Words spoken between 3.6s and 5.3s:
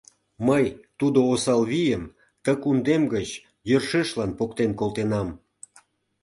йӧршешлан поктен колтенам.